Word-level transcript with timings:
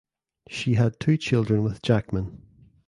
She 0.49 0.73
had 0.73 0.99
two 0.99 1.15
children 1.15 1.61
with 1.63 1.83
Jackman. 1.83 2.41